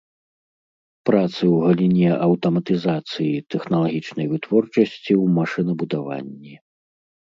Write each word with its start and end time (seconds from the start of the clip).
Працы 1.09 1.37
ў 1.37 1.57
галіне 1.65 2.09
аўтаматызацыі 2.27 3.43
тэхналагічнай 3.55 4.27
вытворчасці 4.33 4.91
ў 4.97 5.25
машынабудаванні. 5.39 6.55